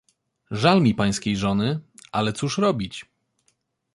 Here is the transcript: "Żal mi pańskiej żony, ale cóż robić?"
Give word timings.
"Żal 0.51 0.81
mi 0.81 0.95
pańskiej 0.95 1.37
żony, 1.37 1.79
ale 2.11 2.33
cóż 2.33 2.57
robić?" 2.57 3.05